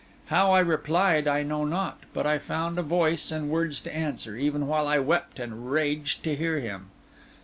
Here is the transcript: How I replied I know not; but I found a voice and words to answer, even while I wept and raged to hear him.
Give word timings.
How 0.33 0.51
I 0.51 0.61
replied 0.61 1.27
I 1.27 1.43
know 1.43 1.63
not; 1.63 1.99
but 2.11 2.25
I 2.25 2.39
found 2.39 2.79
a 2.79 2.81
voice 2.81 3.31
and 3.31 3.51
words 3.51 3.79
to 3.81 3.95
answer, 3.95 4.35
even 4.35 4.65
while 4.65 4.87
I 4.87 4.97
wept 4.97 5.37
and 5.37 5.71
raged 5.71 6.23
to 6.23 6.35
hear 6.35 6.59
him. 6.59 6.87